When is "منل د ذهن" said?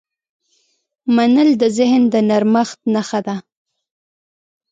1.15-2.03